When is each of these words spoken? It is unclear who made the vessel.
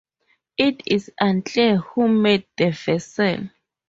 It 0.57 0.81
is 0.87 1.11
unclear 1.19 1.77
who 1.77 2.07
made 2.07 2.47
the 2.57 2.71
vessel. 2.71 3.51